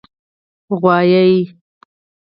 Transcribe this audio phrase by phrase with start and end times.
[0.67, 1.37] 🐂 غوایی